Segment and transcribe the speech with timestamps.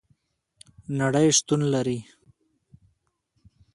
[0.99, 1.99] نړۍ شتون لري